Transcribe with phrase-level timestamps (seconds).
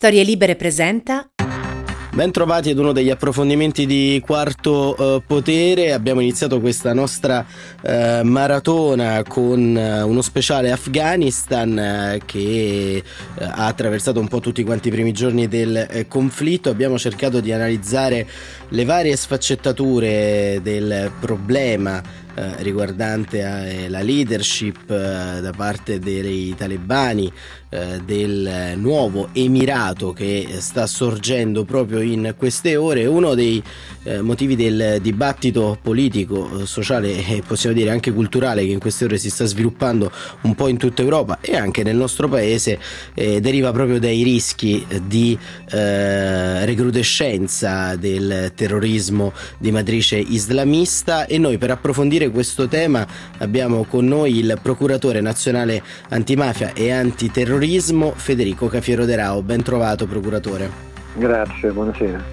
[0.00, 1.28] Storie Libere presenta
[2.12, 5.92] Bentrovati ad uno degli approfondimenti di Quarto eh, Potere.
[5.92, 7.46] Abbiamo iniziato questa nostra
[7.82, 13.04] eh, maratona con eh, uno speciale Afghanistan eh, che eh,
[13.44, 16.68] ha attraversato un po' tutti quanti i primi giorni del eh, conflitto.
[16.68, 18.26] Abbiamo cercato di analizzare
[18.70, 22.28] le varie sfaccettature del problema
[22.60, 27.30] riguardante la leadership da parte dei talebani
[27.72, 33.06] eh, del nuovo emirato che sta sorgendo proprio in queste ore.
[33.06, 33.62] Uno dei
[34.02, 39.18] eh, motivi del dibattito politico, sociale e possiamo dire anche culturale che in queste ore
[39.18, 40.10] si sta sviluppando
[40.40, 42.80] un po' in tutta Europa e anche nel nostro paese
[43.14, 52.30] deriva proprio dai rischi di recrudescenza del terrorismo di matrice islamista e noi per approfondire
[52.30, 53.06] questo tema
[53.38, 57.58] abbiamo con noi il procuratore nazionale antimafia e antiterrorismo
[58.16, 59.42] Federico Cafiero De Rao.
[59.42, 60.70] Ben trovato procuratore.
[61.14, 62.24] Grazie, buonasera.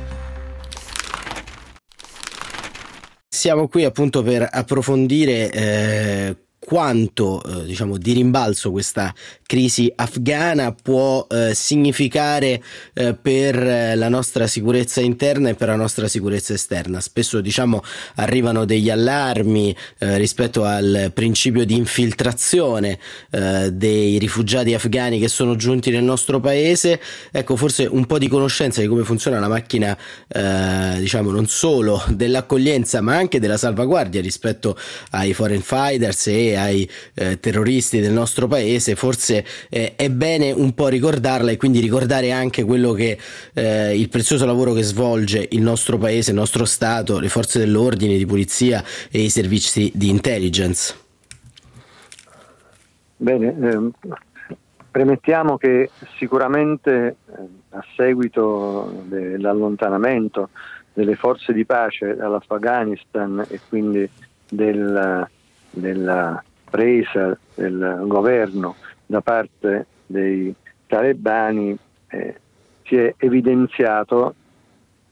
[3.28, 6.36] Siamo qui appunto per approfondire eh,
[6.68, 9.16] quanto eh, diciamo di rimbalzo questa
[9.46, 12.62] crisi afghana può eh, significare
[12.94, 17.00] eh, per la nostra sicurezza interna e per la nostra sicurezza esterna.
[17.00, 17.82] Spesso diciamo
[18.16, 25.56] arrivano degli allarmi eh, rispetto al principio di infiltrazione eh, dei rifugiati afghani che sono
[25.56, 27.00] giunti nel nostro paese.
[27.32, 32.04] Ecco, forse un po' di conoscenza di come funziona la macchina eh, diciamo non solo
[32.10, 34.78] dell'accoglienza ma anche della salvaguardia rispetto
[35.12, 40.74] ai foreign fighters e ai eh, terroristi del nostro paese, forse eh, è bene un
[40.74, 43.18] po' ricordarla e quindi ricordare anche quello che
[43.54, 48.18] eh, il prezioso lavoro che svolge il nostro paese, il nostro Stato, le forze dell'ordine,
[48.18, 50.96] di polizia e i servizi di intelligence.
[53.18, 53.92] Bene, ehm,
[54.92, 57.16] premettiamo che sicuramente eh,
[57.70, 60.50] a seguito dell'allontanamento
[60.94, 64.10] delle forze di pace dall'Afghanistan e quindi
[64.50, 65.28] del,
[65.70, 70.54] della presa del governo da parte dei
[70.88, 71.78] talebani
[72.10, 72.40] eh,
[72.84, 74.36] si è evidenziato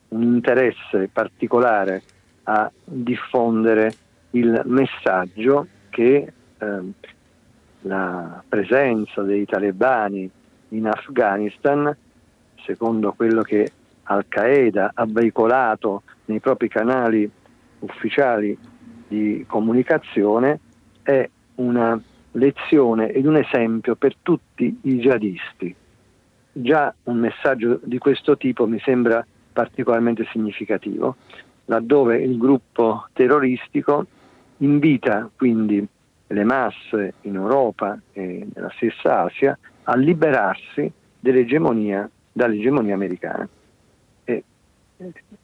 [0.09, 2.01] un interesse particolare
[2.43, 3.93] a diffondere
[4.31, 6.79] il messaggio che eh,
[7.81, 10.29] la presenza dei talebani
[10.69, 11.95] in Afghanistan,
[12.63, 13.71] secondo quello che
[14.03, 17.29] Al-Qaeda ha veicolato nei propri canali
[17.79, 18.57] ufficiali
[19.07, 20.59] di comunicazione,
[21.03, 22.01] è una
[22.31, 25.75] lezione ed un esempio per tutti i jihadisti.
[26.51, 31.15] Già un messaggio di questo tipo mi sembra particolarmente significativo,
[31.65, 34.05] laddove il gruppo terroristico
[34.57, 35.85] invita quindi
[36.27, 43.47] le masse in Europa e nella stessa Asia a liberarsi dall'egemonia, dall'egemonia americana.
[44.23, 44.43] E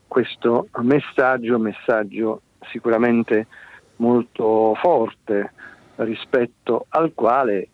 [0.07, 3.47] questo messaggio, messaggio sicuramente
[3.97, 5.51] molto forte,
[6.03, 7.69] rispetto al quale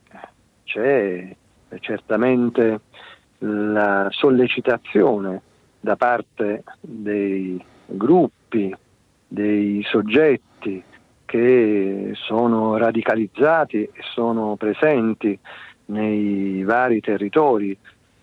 [0.64, 1.34] c'è
[1.80, 2.80] certamente
[3.38, 5.42] la sollecitazione
[5.80, 8.74] da parte dei gruppi,
[9.26, 10.82] dei soggetti
[11.24, 15.38] che sono radicalizzati e sono presenti
[15.86, 17.76] nei vari territori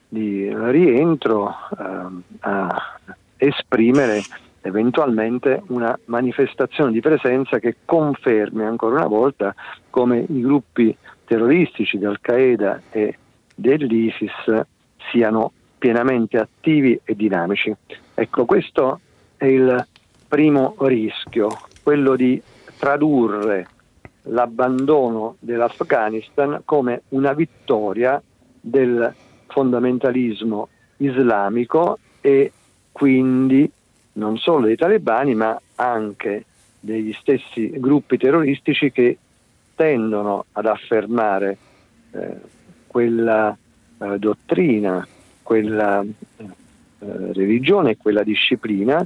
[0.07, 2.99] di rientro eh, a
[3.37, 4.21] esprimere
[4.65, 9.53] eventualmente una manifestazione di presenza che confermi ancora una volta
[9.91, 10.95] come i gruppi
[11.25, 13.15] terroristici di Al-Qaeda e
[13.53, 14.65] dell'ISIS
[15.11, 17.73] siano pienamente attivi e dinamici.
[18.15, 18.99] Ecco, questo
[19.37, 19.87] è il
[20.27, 21.49] primo rischio,
[21.83, 22.41] quello di
[22.79, 23.67] tradurre
[24.23, 28.19] l'abbandono dell'Afghanistan come una vittoria
[28.59, 29.13] del
[29.45, 32.51] fondamentalismo islamico e
[32.91, 33.71] quindi
[34.15, 36.45] non solo dei talebani ma anche
[36.79, 39.17] degli stessi gruppi terroristici che
[39.75, 41.57] tendono ad affermare
[42.11, 42.35] eh,
[42.87, 43.57] quella
[43.97, 45.05] eh, dottrina,
[45.41, 46.45] quella eh,
[47.33, 49.05] religione, quella disciplina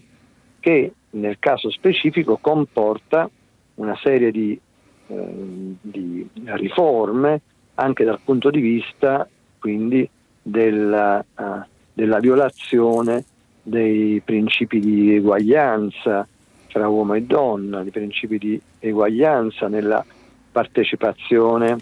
[0.60, 3.30] che nel caso specifico comporta
[3.76, 4.60] una serie di,
[5.08, 7.42] eh, di riforme
[7.76, 9.28] anche dal punto di vista
[9.58, 10.08] quindi
[10.42, 11.64] della, uh,
[11.94, 13.24] della violazione
[13.62, 16.28] dei principi di eguaglianza
[16.68, 20.04] tra uomo e donna, dei principi di eguaglianza nella
[20.52, 21.78] partecipazione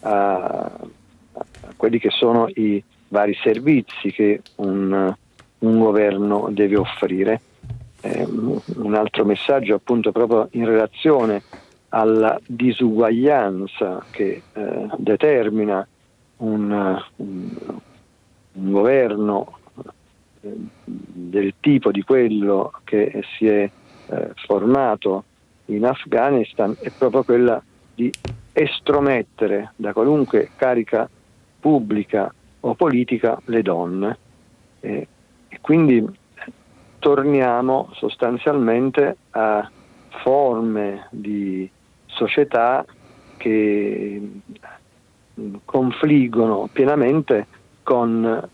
[0.00, 0.70] a,
[1.32, 1.44] a
[1.76, 5.14] quelli che sono i vari servizi che un,
[5.58, 7.40] un governo deve offrire.
[8.00, 11.42] Eh, un altro messaggio appunto proprio in relazione
[11.88, 15.86] alla disuguaglianza che eh, determina
[16.38, 17.48] un, un,
[18.52, 19.58] un governo
[20.84, 23.70] del tipo di quello che si è
[24.08, 25.24] eh, formato
[25.66, 27.62] in Afghanistan è proprio quella
[27.94, 28.10] di
[28.52, 31.08] estromettere da qualunque carica
[31.58, 34.18] pubblica o politica le donne.
[34.80, 35.06] E,
[35.48, 36.04] e quindi
[36.98, 39.70] torniamo sostanzialmente a
[40.22, 41.68] forme di
[42.06, 42.84] società
[43.36, 44.20] che
[45.64, 47.46] confliggono pienamente
[47.82, 48.48] con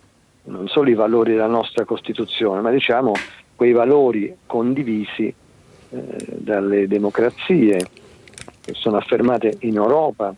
[0.45, 3.13] non solo i valori della nostra Costituzione, ma diciamo
[3.55, 5.33] quei valori condivisi
[5.91, 7.87] eh, dalle democrazie
[8.61, 10.35] che sono affermate in Europa,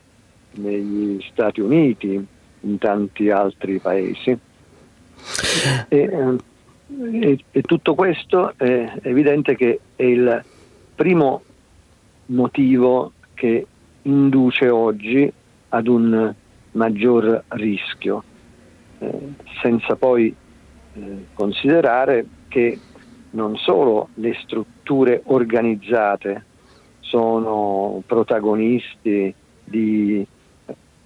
[0.52, 2.26] negli Stati Uniti,
[2.60, 4.30] in tanti altri paesi.
[4.30, 4.38] E,
[5.88, 6.36] eh,
[7.20, 10.44] e, e tutto questo è evidente che è il
[10.94, 11.42] primo
[12.26, 13.66] motivo che
[14.02, 15.30] induce oggi
[15.70, 16.34] ad un
[16.72, 18.22] maggior rischio,
[19.04, 20.34] eh, senza poi
[20.94, 22.78] eh, considerare che
[23.30, 26.44] non solo le strutture organizzate
[27.00, 29.34] sono protagonisti
[29.64, 30.26] di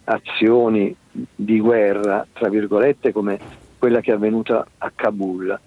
[0.05, 3.39] azioni di guerra, tra virgolette, come
[3.79, 5.59] quella che è avvenuta a Kabul,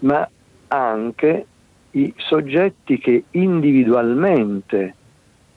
[0.00, 0.28] ma
[0.68, 1.46] anche
[1.92, 4.94] i soggetti che individualmente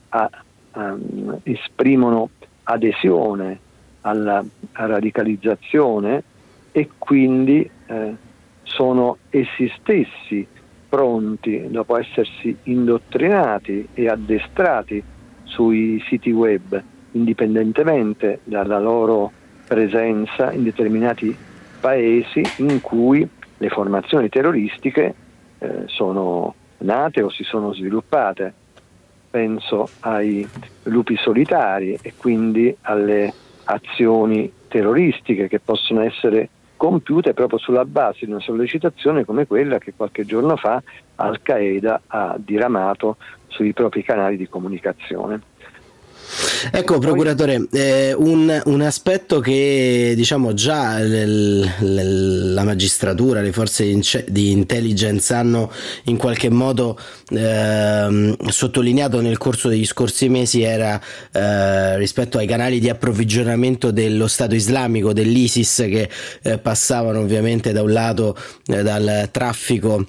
[0.10, 0.30] a,
[0.74, 2.30] um, esprimono
[2.64, 3.60] adesione
[4.04, 6.24] alla radicalizzazione
[6.72, 8.16] e quindi eh,
[8.64, 10.48] sono essi stessi
[10.90, 15.04] pronti, dopo essersi indottrinati e addestrati
[15.44, 19.32] sui siti web, indipendentemente dalla loro
[19.68, 21.36] presenza in determinati
[21.80, 23.28] paesi in cui
[23.58, 25.16] le formazioni terroristiche
[25.60, 28.54] eh, sono nate o si sono sviluppate.
[29.30, 30.48] Penso ai
[30.84, 33.34] lupi solitari e quindi alle
[33.66, 39.94] azioni terroristiche che possono essere compiute proprio sulla base di una sollecitazione come quella che
[39.96, 40.82] qualche giorno fa
[41.16, 43.18] Al Qaeda ha diramato
[43.48, 45.42] sui propri canali di comunicazione.
[46.72, 54.00] Ecco, procuratore, eh, un, un, aspetto che diciamo già l, l, la magistratura, le forze
[54.28, 55.72] di intelligence hanno
[56.06, 56.98] in qualche modo
[57.30, 61.00] eh, sottolineato nel corso degli scorsi mesi era
[61.32, 66.10] eh, rispetto ai canali di approvvigionamento dello Stato islamico, dell'ISIS, che
[66.42, 68.38] eh, passavano ovviamente da un lato
[68.68, 70.06] eh, dal traffico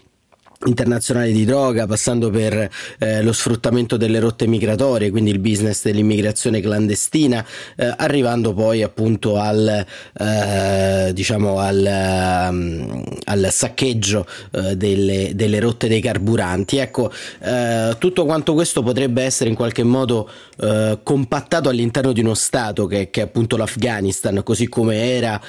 [0.67, 6.61] internazionali di droga, passando per eh, lo sfruttamento delle rotte migratorie, quindi il business dell'immigrazione
[6.61, 7.45] clandestina,
[7.77, 9.85] eh, arrivando poi appunto al,
[10.19, 16.79] eh, diciamo al, um, al saccheggio eh, delle, delle, rotte dei carburanti.
[16.79, 20.29] Ecco, eh, tutto quanto questo potrebbe essere in qualche modo
[20.61, 25.41] eh, compattato all'interno di uno Stato che, che, è appunto l'Afghanistan, così come era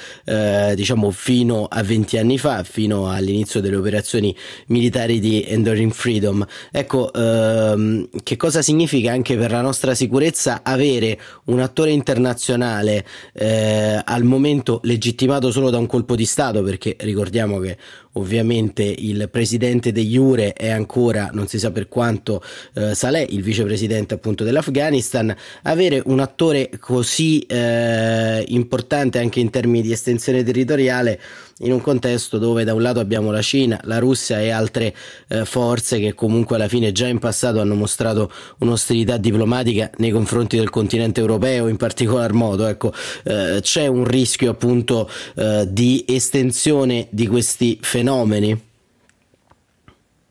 [0.74, 4.34] diciamo fino a 20 anni fa, fino all'inizio delle operazioni
[4.66, 6.44] militari militari di Enduring Freedom.
[6.70, 14.00] Ecco, ehm, che cosa significa anche per la nostra sicurezza avere un attore internazionale eh,
[14.04, 17.76] al momento legittimato solo da un colpo di Stato, perché ricordiamo che
[18.16, 22.42] ovviamente il presidente degli Jure è ancora, non si sa per quanto,
[22.74, 29.82] eh, Saleh, il vicepresidente appunto dell'Afghanistan, avere un attore così eh, importante anche in termini
[29.82, 31.20] di estensione territoriale
[31.60, 34.94] in un contesto dove da un lato abbiamo la Cina, la Russia e altre
[35.28, 40.56] eh, forze che comunque alla fine già in passato hanno mostrato un'ostilità diplomatica nei confronti
[40.56, 42.92] del continente europeo in particolar modo, ecco,
[43.24, 48.05] eh, c'è un rischio appunto eh, di estensione di questi fenomeni?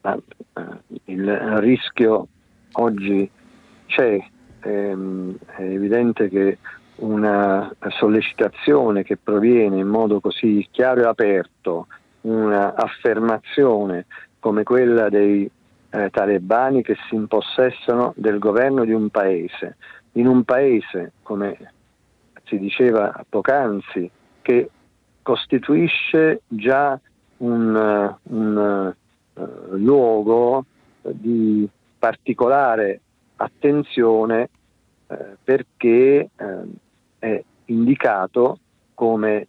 [0.02, 0.22] Eh,
[1.06, 2.28] il rischio
[2.74, 3.30] oggi
[3.88, 4.18] c'è,
[4.62, 6.58] ehm, è evidente che
[7.00, 11.88] una sollecitazione che proviene in modo così chiaro e aperto,
[12.22, 14.06] un'affermazione
[14.40, 15.52] come quella dei
[15.90, 19.76] eh, talebani che si impossessano del governo di un paese,
[20.14, 21.58] in un paese, come
[22.46, 24.10] si diceva poc'anzi,
[24.42, 24.70] che
[25.22, 26.98] costituisce già
[27.38, 28.94] un, un
[29.34, 30.66] uh, luogo
[31.02, 31.68] di
[32.00, 33.02] particolare
[33.38, 34.50] attenzione
[35.08, 36.64] eh, perché eh,
[37.20, 38.60] è indicato
[38.94, 39.48] come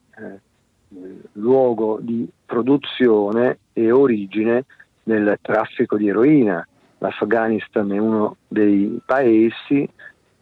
[1.32, 4.64] luogo di produzione e origine
[5.02, 6.66] del traffico di eroina.
[6.98, 9.88] L'Afghanistan è uno dei paesi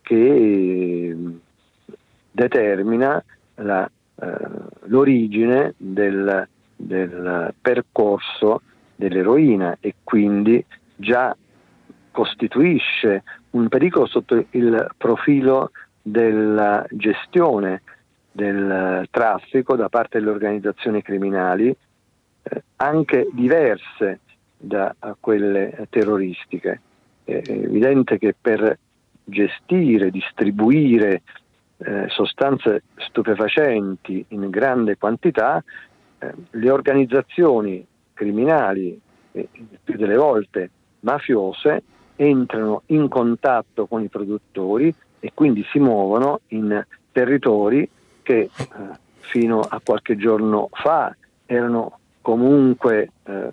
[0.02, 1.16] che
[2.30, 3.22] determina
[3.56, 4.26] la, eh,
[4.84, 8.62] l'origine del, del percorso
[8.96, 10.64] dell'eroina e quindi
[10.96, 11.36] già
[12.10, 17.82] costituisce un pericolo sotto il profilo della gestione
[18.30, 21.68] del traffico da parte delle organizzazioni criminali,
[22.42, 24.20] eh, anche diverse
[24.56, 26.80] da quelle terroristiche.
[27.24, 28.78] È evidente che per
[29.24, 31.22] gestire, distribuire
[31.78, 35.62] eh, sostanze stupefacenti in grande quantità,
[36.50, 39.00] le organizzazioni criminali,
[39.32, 39.48] eh,
[39.82, 41.82] più delle volte mafiose,
[42.16, 47.88] entrano in contatto con i produttori e quindi si muovono in territori
[48.22, 48.50] che eh,
[49.20, 51.14] fino a qualche giorno fa
[51.46, 53.52] erano comunque eh,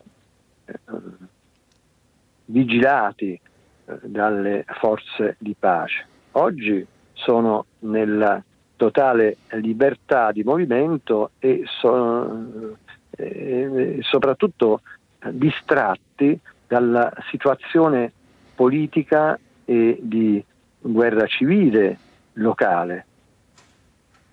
[0.65, 0.79] eh,
[2.45, 3.39] vigilati
[3.85, 6.05] eh, dalle forze di pace.
[6.33, 8.41] Oggi sono nella
[8.81, 12.75] totale libertà di movimento e sono,
[13.11, 14.81] eh, soprattutto
[15.29, 18.11] distratti dalla situazione
[18.55, 20.43] politica e di
[20.79, 21.95] guerra civile
[22.33, 23.05] locale.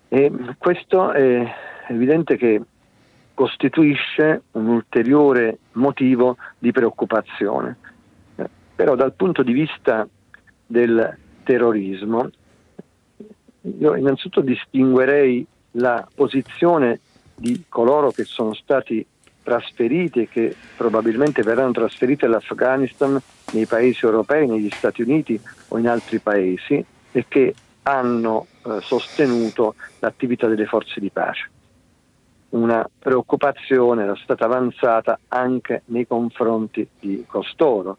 [0.07, 1.47] E questo è
[1.89, 2.59] evidente che
[3.35, 7.77] costituisce un ulteriore motivo di preoccupazione.
[8.35, 10.07] Eh, però dal punto di vista
[10.65, 12.31] del terrorismo,
[13.61, 16.99] io innanzitutto distinguerei la posizione
[17.35, 19.05] di coloro che sono stati
[19.43, 23.19] trasferiti e che probabilmente verranno trasferiti all'Afghanistan
[23.53, 25.39] nei paesi europei, negli Stati Uniti
[25.69, 31.49] o in altri paesi e che hanno eh, sostenuto l'attività delle forze di pace.
[32.49, 37.97] Una preoccupazione era stata avanzata anche nei confronti di costoro.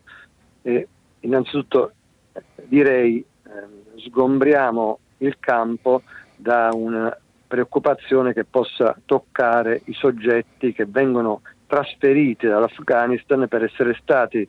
[0.62, 0.87] E
[1.21, 1.93] innanzitutto
[2.33, 6.03] eh, direi eh, sgombriamo il campo
[6.37, 14.49] da una preoccupazione che possa toccare i soggetti che vengono trasferiti dall'Afghanistan per essere stati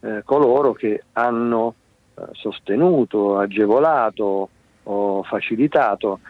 [0.00, 1.74] eh, coloro che hanno
[2.14, 4.48] eh, sostenuto, agevolato
[4.84, 6.20] o facilitato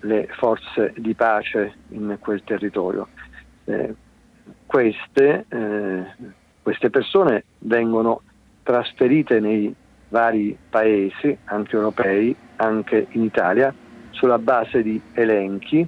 [0.00, 3.08] le forze di pace in quel territorio.
[3.64, 3.94] Eh,
[4.66, 6.04] queste, eh,
[6.62, 8.22] queste persone vengono
[8.62, 9.74] trasferite nei
[10.08, 13.74] vari paesi, anche europei, anche in Italia,
[14.10, 15.86] sulla base di elenchi,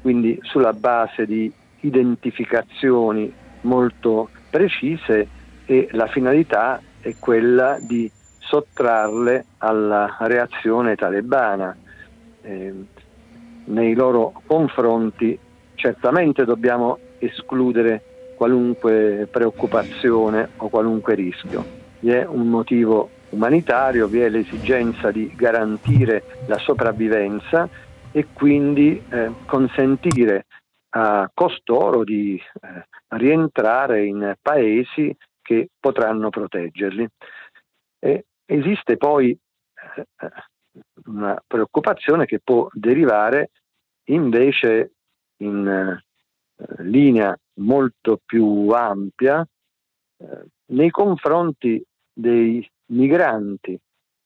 [0.00, 5.26] quindi sulla base di identificazioni molto precise
[5.66, 11.76] e la finalità è quella di sottrarle alla reazione talebana.
[12.42, 12.74] Eh,
[13.64, 15.38] nei loro confronti
[15.74, 21.64] certamente dobbiamo escludere qualunque preoccupazione o qualunque rischio.
[22.00, 27.68] Vi è un motivo umanitario, vi è l'esigenza di garantire la sopravvivenza
[28.10, 30.46] e quindi eh, consentire
[30.90, 37.06] a costoro di eh, rientrare in paesi che potranno proteggerli.
[37.98, 39.36] E esiste poi
[39.96, 40.06] eh,
[41.06, 43.50] una preoccupazione che può derivare
[44.04, 44.92] invece
[45.38, 49.46] in eh, linea molto più ampia
[50.18, 53.78] eh, nei confronti dei migranti,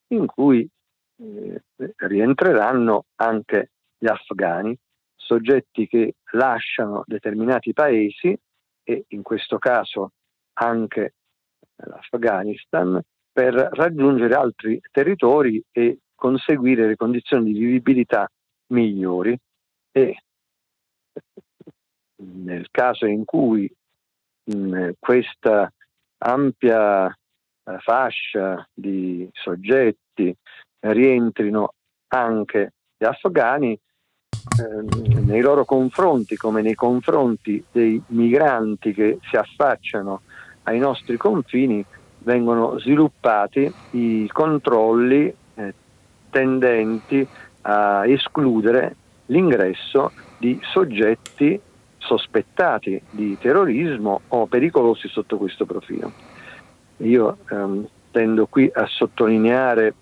[0.08, 0.68] in cui
[1.18, 1.62] eh,
[1.96, 4.76] rientreranno anche gli afghani,
[5.14, 8.36] soggetti che lasciano determinati paesi
[8.84, 10.12] e in questo caso
[10.58, 11.14] anche
[11.76, 13.00] l'Afghanistan
[13.32, 18.28] per raggiungere altri territori e conseguire le condizioni di vivibilità
[18.68, 19.36] migliori.
[19.90, 20.16] E
[22.16, 23.70] nel caso in cui
[24.44, 25.70] in questa
[26.18, 27.14] ampia
[27.66, 30.34] eh, fascia di soggetti
[30.80, 31.72] rientrino
[32.08, 40.22] anche gli afghani eh, nei loro confronti come nei confronti dei migranti che si affacciano
[40.64, 41.84] ai nostri confini
[42.20, 45.74] vengono sviluppati i controlli eh,
[46.30, 47.26] tendenti
[47.62, 48.96] a escludere
[49.26, 51.60] l'ingresso di soggetti
[51.98, 56.25] sospettati di terrorismo o pericolosi sotto questo profilo.
[56.98, 59.94] Io ehm, tendo qui a sottolineare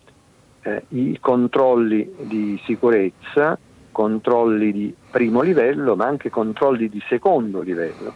[0.63, 3.59] eh, i controlli di sicurezza,
[3.91, 8.15] controlli di primo livello, ma anche controlli di secondo livello.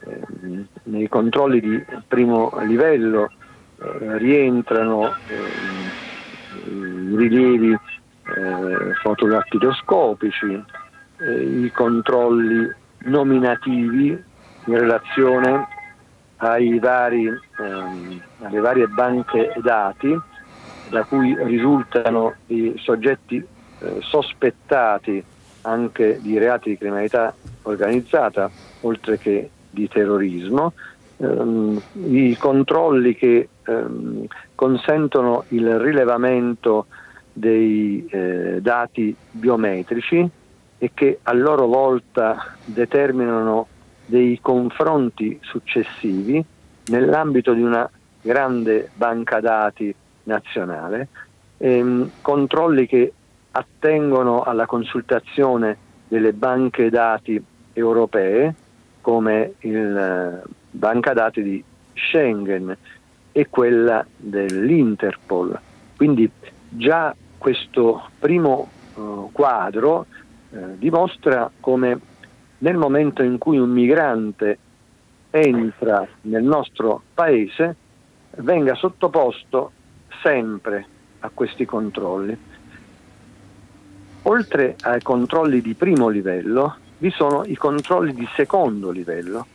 [0.00, 0.20] Eh,
[0.84, 3.30] nei controlli di primo livello
[3.78, 10.64] eh, rientrano ehm, i rilievi eh, fotodactiloscopici,
[11.18, 12.70] eh, i controlli
[13.04, 15.66] nominativi in relazione
[16.38, 17.26] vari,
[17.60, 20.16] ehm, alle varie banche dati
[20.88, 25.22] da cui risultano i soggetti eh, sospettati
[25.62, 28.50] anche di reati di criminalità organizzata,
[28.82, 30.72] oltre che di terrorismo,
[31.18, 36.86] ehm, i controlli che ehm, consentono il rilevamento
[37.32, 40.28] dei eh, dati biometrici
[40.78, 43.66] e che a loro volta determinano
[44.08, 46.42] dei confronti successivi
[46.86, 47.88] nell'ambito di una
[48.22, 51.08] grande banca dati nazionale,
[51.58, 53.12] ehm, controlli che
[53.50, 55.76] attengono alla consultazione
[56.08, 57.42] delle banche dati
[57.74, 58.54] europee
[59.02, 61.62] come il eh, banca dati di
[61.94, 62.76] Schengen
[63.32, 65.58] e quella dell'Interpol.
[65.96, 66.30] Quindi
[66.68, 70.06] già questo primo eh, quadro
[70.50, 72.00] eh, dimostra come
[72.58, 74.58] nel momento in cui un migrante
[75.30, 77.76] entra nel nostro paese
[78.36, 79.72] venga sottoposto
[80.22, 80.86] sempre
[81.20, 82.36] a questi controlli.
[84.22, 89.46] Oltre ai controlli di primo livello, vi sono i controlli di secondo livello,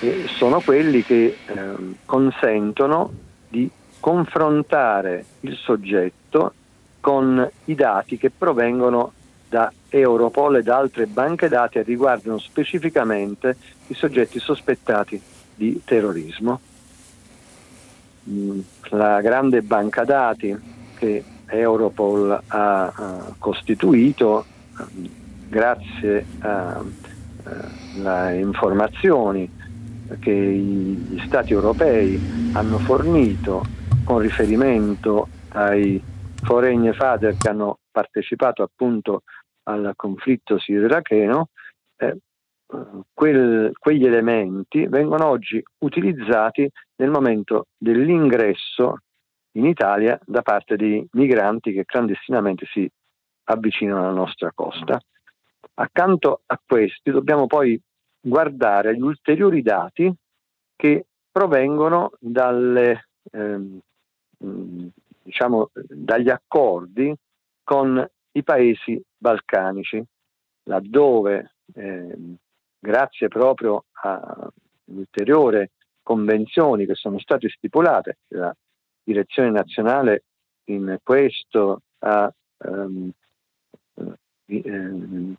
[0.00, 1.74] che sono quelli che eh,
[2.04, 3.12] consentono
[3.48, 3.70] di
[4.00, 6.54] confrontare il soggetto
[7.00, 9.12] con i dati che provengono
[9.52, 13.54] da Europol e da altre banche dati e riguardano specificamente
[13.88, 15.20] i soggetti sospettati
[15.54, 16.58] di terrorismo.
[18.30, 20.58] Mm, la grande banca dati
[20.96, 24.46] che Europol ha costituito
[25.48, 29.50] grazie alle informazioni
[30.18, 33.62] che gli Stati europei hanno fornito
[34.04, 36.02] con riferimento ai
[36.42, 39.22] foreign father che hanno partecipato appunto
[39.64, 41.48] al conflitto sirio-iracheno,
[41.96, 42.16] eh,
[43.12, 48.98] quel, quegli elementi vengono oggi utilizzati nel momento dell'ingresso
[49.52, 52.88] in Italia da parte di migranti che clandestinamente si
[53.44, 55.00] avvicinano alla nostra costa.
[55.74, 57.80] Accanto a questi dobbiamo poi
[58.20, 60.12] guardare gli ulteriori dati
[60.76, 63.78] che provengono dalle, ehm,
[65.22, 67.14] diciamo, dagli accordi
[67.62, 70.02] con i paesi balcanici,
[70.64, 72.16] laddove eh,
[72.78, 74.48] grazie proprio a
[74.86, 75.68] ulteriori
[76.02, 78.54] convenzioni che sono state stipulate, la
[79.02, 80.24] direzione nazionale
[80.64, 83.10] in questo ha ehm,
[84.46, 85.34] ehm,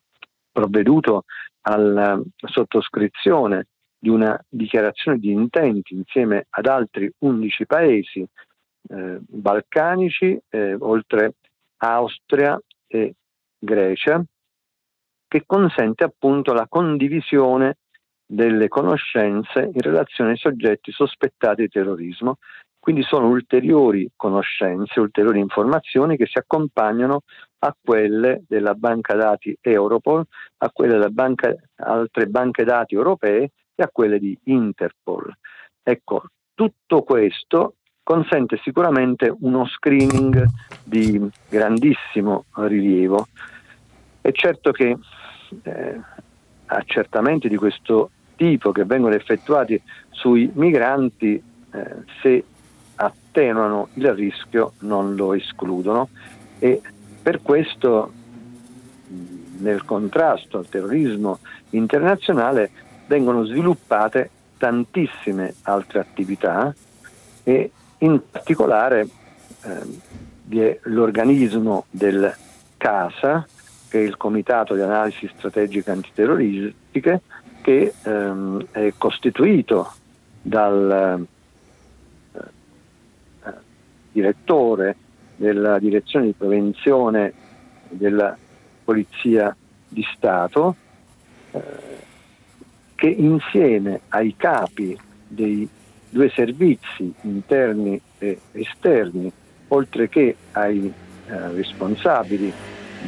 [0.52, 1.26] provveduto
[1.62, 8.26] alla sottoscrizione di una dichiarazione di intenti insieme ad altri 11 paesi
[8.90, 11.36] eh, balcanici, eh, oltre
[11.78, 12.60] Austria
[12.94, 13.16] e
[13.58, 14.24] Grecia,
[15.28, 17.78] che consente appunto la condivisione
[18.24, 22.38] delle conoscenze in relazione ai soggetti sospettati di terrorismo.
[22.78, 27.22] Quindi sono ulteriori conoscenze, ulteriori informazioni che si accompagnano
[27.60, 30.24] a quelle della banca dati Europol,
[30.58, 35.34] a quelle delle banca, altre banche dati europee e a quelle di Interpol.
[35.82, 40.46] Ecco, tutto questo consente sicuramente uno screening
[40.84, 43.28] di grandissimo rilievo.
[44.22, 44.98] È certo che
[45.64, 46.00] eh,
[46.66, 52.44] accertamenti di questo tipo che vengono effettuati sui migranti, eh, se
[52.96, 56.10] attenuano il rischio, non lo escludono
[56.60, 56.82] e
[57.22, 58.12] per questo
[59.58, 61.40] nel contrasto al terrorismo
[61.72, 62.70] internazionale
[63.08, 66.74] vengono sviluppate tantissime altre attività
[67.44, 67.72] e
[68.04, 69.08] in particolare
[69.64, 70.00] eh,
[70.46, 72.34] vi è l'organismo del
[72.78, 73.48] CASA,
[73.90, 77.22] che è il Comitato di Analisi Strategiche Antiterroristiche,
[77.62, 79.94] che ehm, è costituito
[80.42, 81.26] dal
[82.34, 83.52] eh,
[84.12, 84.98] direttore
[85.38, 87.34] della direzione di prevenzione
[87.88, 88.36] della
[88.84, 89.56] Polizia
[89.88, 90.76] di Stato,
[91.52, 91.62] eh,
[92.96, 95.70] che insieme ai capi dei
[96.14, 99.32] due servizi interni e esterni,
[99.70, 102.54] oltre che ai eh, responsabili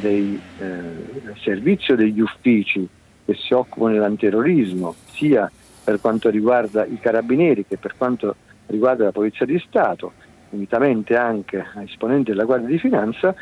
[0.02, 2.88] del eh, servizio degli uffici
[3.24, 5.50] che si occupano dell'antiterrorismo, sia
[5.84, 10.14] per quanto riguarda i carabinieri che per quanto riguarda la Polizia di Stato,
[10.50, 13.36] unitamente anche a esponenti della Guardia di Finanza,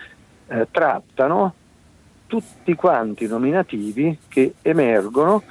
[0.47, 1.53] eh, trattano
[2.27, 5.43] tutti quanti i nominativi che emergono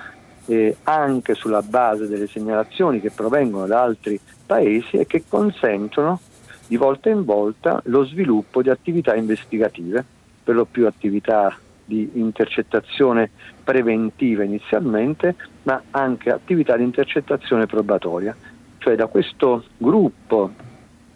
[0.47, 6.21] eh, anche sulla base delle segnalazioni che provengono da altri paesi e che consentono
[6.67, 10.05] di volta in volta lo sviluppo di attività investigative,
[10.43, 13.31] per lo più attività di intercettazione
[13.63, 18.35] preventiva inizialmente, ma anche attività di intercettazione probatoria.
[18.79, 20.51] Cioè da questo gruppo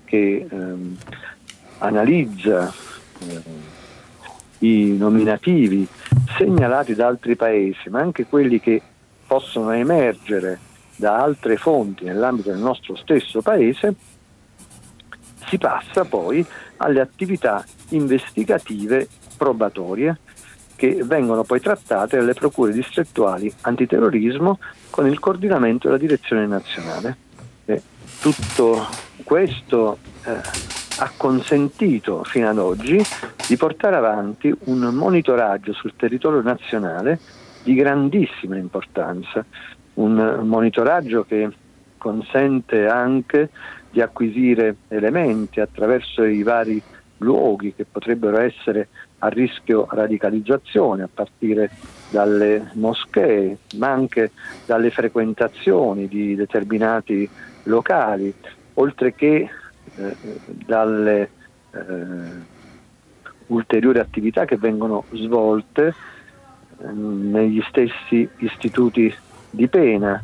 [0.04, 0.96] che ehm,
[1.78, 2.72] analizza
[3.20, 3.42] eh,
[4.58, 5.86] i nominativi
[6.36, 8.82] segnalati da altri paesi, ma anche quelli che
[9.26, 10.58] possono emergere
[10.96, 13.94] da altre fonti nell'ambito del nostro stesso paese,
[15.46, 16.44] si passa poi
[16.78, 20.18] alle attività investigative probatorie
[20.74, 24.58] che vengono poi trattate dalle procure distrettuali antiterrorismo
[24.90, 27.16] con il coordinamento della direzione nazionale.
[27.64, 27.82] E
[28.20, 28.86] tutto
[29.24, 30.40] questo eh,
[30.98, 33.02] ha consentito fino ad oggi
[33.46, 37.18] di portare avanti un monitoraggio sul territorio nazionale
[37.66, 39.44] di grandissima importanza,
[39.94, 41.50] un monitoraggio che
[41.98, 43.50] consente anche
[43.90, 46.80] di acquisire elementi attraverso i vari
[47.18, 48.86] luoghi che potrebbero essere
[49.18, 51.70] a rischio radicalizzazione, a partire
[52.10, 54.30] dalle moschee, ma anche
[54.64, 57.28] dalle frequentazioni di determinati
[57.64, 58.32] locali,
[58.74, 59.48] oltre che
[59.96, 61.30] eh, dalle
[61.72, 61.78] eh,
[63.46, 66.14] ulteriori attività che vengono svolte
[66.80, 69.12] negli stessi istituti
[69.50, 70.20] di pena,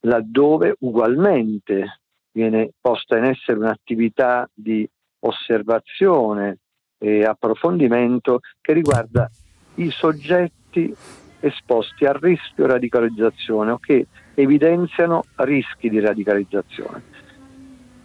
[0.00, 2.00] laddove ugualmente
[2.32, 4.88] viene posta in essere un'attività di
[5.20, 6.58] osservazione
[6.98, 9.28] e approfondimento che riguarda
[9.76, 10.94] i soggetti
[11.40, 17.14] esposti a rischio radicalizzazione o che evidenziano rischi di radicalizzazione.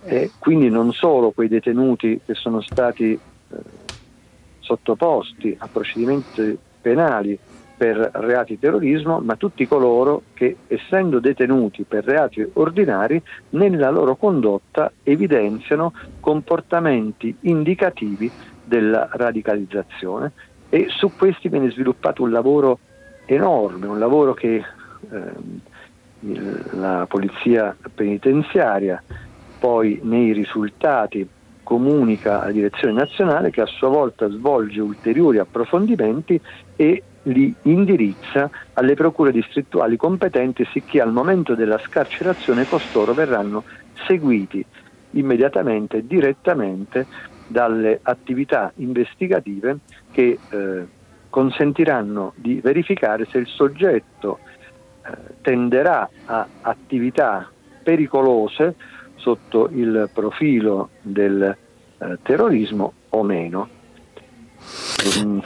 [0.04, 3.58] E quindi non solo quei detenuti che sono stati eh,
[4.60, 7.38] sottoposti a procedimenti penali
[7.82, 14.92] per reati terrorismo, ma tutti coloro che, essendo detenuti per reati ordinari, nella loro condotta
[15.02, 18.30] evidenziano comportamenti indicativi
[18.64, 20.32] della radicalizzazione.
[20.70, 22.78] E su questi viene sviluppato un lavoro
[23.26, 24.64] enorme, un lavoro che
[25.10, 25.32] eh,
[26.74, 29.02] la polizia penitenziaria
[29.60, 31.28] poi nei risultati
[31.72, 36.38] comunica alla direzione nazionale che a sua volta svolge ulteriori approfondimenti
[36.76, 43.64] e li indirizza alle procure distrettuali competenti sicché al momento della scarcerazione costoro verranno
[44.06, 44.66] seguiti
[45.12, 47.08] immediatamente e direttamente
[47.48, 49.78] dalle attività investigative
[50.12, 50.88] che eh,
[51.30, 54.40] consentiranno di verificare se il soggetto
[55.06, 57.50] eh, tenderà a attività
[57.82, 58.76] pericolose
[59.22, 61.42] sotto il profilo del
[61.98, 63.70] eh, terrorismo o meno.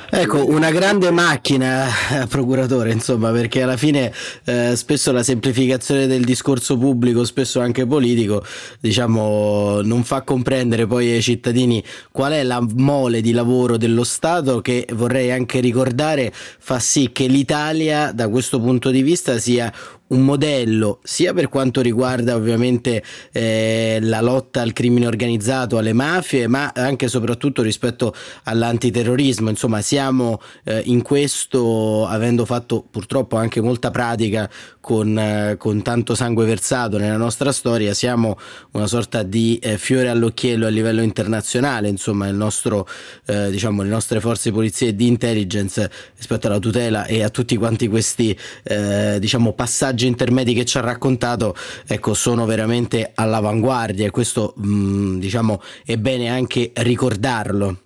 [0.09, 4.11] Ecco, una grande macchina, eh, procuratore, insomma, perché alla fine
[4.43, 8.43] eh, spesso la semplificazione del discorso pubblico, spesso anche politico,
[8.81, 14.59] diciamo, non fa comprendere poi ai cittadini qual è la mole di lavoro dello Stato
[14.59, 19.71] che vorrei anche ricordare fa sì che l'Italia da questo punto di vista sia
[20.07, 26.47] un modello sia per quanto riguarda ovviamente eh, la lotta al crimine organizzato, alle mafie,
[26.47, 28.13] ma anche e soprattutto rispetto
[28.43, 29.49] all'antiterrorismo.
[29.49, 34.49] Insomma, siamo eh, in questo, avendo fatto purtroppo anche molta pratica
[34.85, 38.37] con, eh, con, tanto sangue versato nella nostra storia, siamo
[38.73, 41.87] una sorta di eh, fiore all'occhiello a livello internazionale.
[41.87, 42.85] Insomma, nostro,
[43.25, 47.29] eh, diciamo, le nostre forze di polizia e di intelligence rispetto alla tutela e a
[47.29, 51.55] tutti quanti questi eh, diciamo, passaggi intermedi che ci ha raccontato
[51.87, 57.77] ecco, sono veramente all'avanguardia e questo mh, mm, diciamo, è bene anche ricordarlo.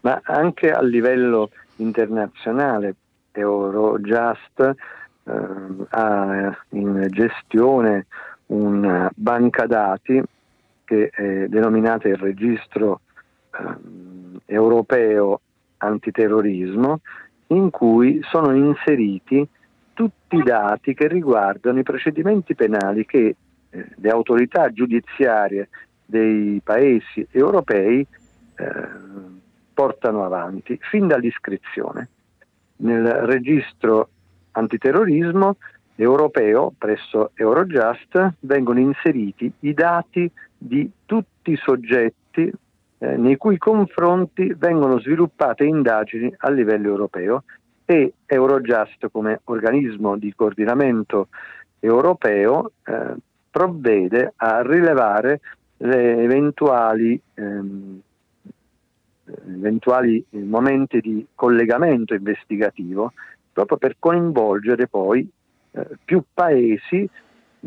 [0.00, 2.96] Ma anche a livello internazionale
[3.30, 4.74] Eurojust
[5.26, 8.06] ha in gestione
[8.46, 10.22] una banca dati
[10.84, 13.00] che è denominata il registro
[13.52, 15.40] eh, europeo
[15.78, 17.00] antiterrorismo
[17.48, 19.46] in cui sono inseriti
[19.94, 23.36] tutti i dati che riguardano i procedimenti penali che
[23.70, 25.68] eh, le autorità giudiziarie
[26.04, 28.06] dei paesi europei
[28.56, 28.88] eh,
[29.72, 32.08] portano avanti fin dall'iscrizione.
[32.76, 34.10] Nel registro
[34.54, 35.56] antiterrorismo
[35.96, 42.50] europeo presso Eurojust vengono inseriti i dati di tutti i soggetti
[42.98, 47.44] eh, nei cui confronti vengono sviluppate indagini a livello europeo
[47.84, 51.28] e Eurojust come organismo di coordinamento
[51.78, 53.14] europeo eh,
[53.50, 55.40] provvede a rilevare
[55.76, 58.00] le eventuali, ehm,
[59.48, 63.12] eventuali momenti di collegamento investigativo
[63.54, 65.26] proprio per coinvolgere poi
[65.70, 67.08] eh, più paesi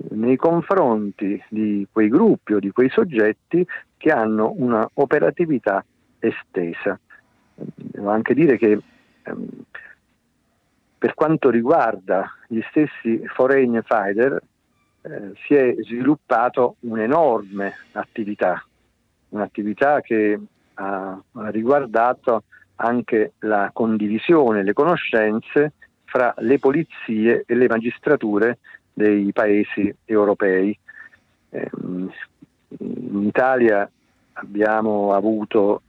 [0.10, 3.66] nei confronti di quei gruppi o di quei soggetti
[3.98, 5.84] che hanno una operatività
[6.20, 7.00] estesa.
[7.56, 8.80] Devo anche dire che
[9.24, 9.48] ehm,
[11.00, 14.40] per quanto riguarda gli stessi foreign fighter,
[15.02, 18.64] eh, si è sviluppato un'enorme attività,
[19.30, 20.40] un'attività che
[20.76, 21.20] ha
[21.50, 22.44] riguardato
[22.78, 25.74] anche la condivisione, le conoscenze
[26.06, 28.60] fra le polizie e le magistrature
[28.94, 30.78] dei paesi europei.
[31.50, 31.70] Eh,
[32.80, 33.90] in Italia
[34.34, 35.82] abbiamo avuto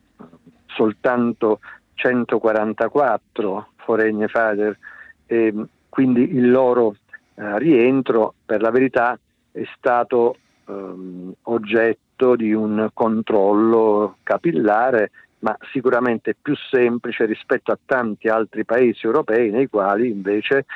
[0.66, 1.60] soltanto
[1.94, 4.78] 144 foreign fighter
[5.26, 5.54] e
[5.88, 6.96] quindi il loro
[7.34, 9.18] eh, rientro per la verità
[9.50, 18.28] è stato ehm, oggetto di un controllo capillare ma sicuramente più semplice rispetto a tanti
[18.28, 20.66] altri paesi europei nei quali invece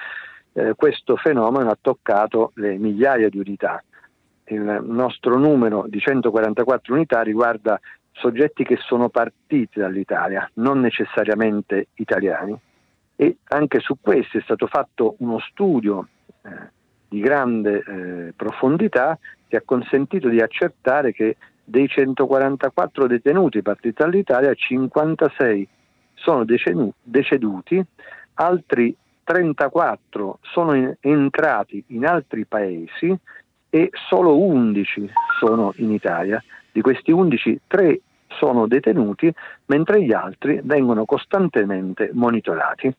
[0.53, 3.83] eh, questo fenomeno ha toccato le migliaia di unità.
[4.45, 7.81] Il nostro numero di 144 unità riguarda
[8.13, 12.59] soggetti che sono partiti dall'Italia, non necessariamente italiani.
[13.17, 16.07] E anche su questi è stato fatto uno studio
[16.43, 16.51] eh,
[17.09, 24.53] di grande eh, profondità che ha consentito di accertare che dei 144 detenuti partiti dall'Italia,
[24.53, 25.69] 56
[26.15, 27.85] sono deceduti,
[28.35, 28.95] altri
[29.25, 33.17] 34 sono in, entrati in altri paesi
[33.71, 36.43] e solo 11 sono in Italia.
[36.71, 39.33] Di questi 11, 3 sono detenuti,
[39.67, 42.95] mentre gli altri vengono costantemente monitorati.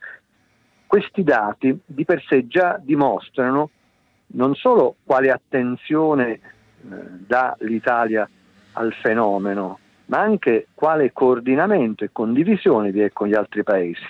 [0.85, 3.69] Questi dati di per sé già dimostrano
[4.33, 6.39] non solo quale attenzione eh,
[7.25, 8.27] dà l'Italia
[8.73, 14.05] al fenomeno, ma anche quale coordinamento e condivisione vi è con gli altri paesi,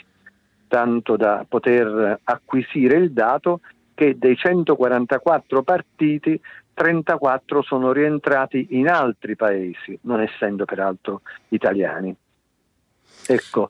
[0.67, 3.61] tanto da poter acquisire il dato
[3.93, 6.39] che dei 144 partiti
[6.73, 12.15] 34 sono rientrati in altri paesi, non essendo peraltro italiani.
[13.27, 13.69] Ecco,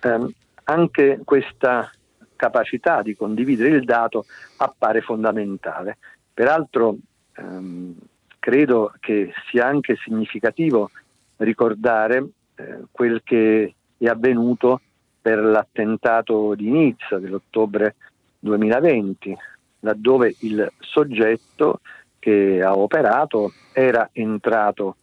[0.00, 0.30] ehm,
[0.64, 1.90] anche questa
[2.36, 4.26] capacità di condividere il dato
[4.58, 5.98] appare fondamentale.
[6.34, 6.96] Peraltro
[7.36, 7.96] ehm,
[8.42, 10.90] credo che sia anche significativo
[11.36, 14.80] ricordare eh, quel che è avvenuto
[15.20, 17.94] per l'attentato di Nizza dell'ottobre
[18.40, 19.36] 2020,
[19.80, 21.82] laddove il soggetto
[22.18, 24.96] che ha operato era entrato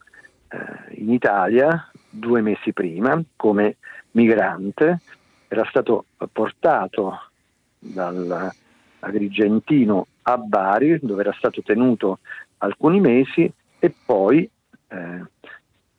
[0.48, 0.58] eh,
[1.00, 3.78] in Italia due mesi prima come
[4.10, 5.00] migrante,
[5.48, 7.30] era stato portato
[7.78, 12.18] dall'Agrigentino a Bari dove era stato tenuto
[12.60, 14.48] alcuni mesi e poi
[14.88, 15.22] eh,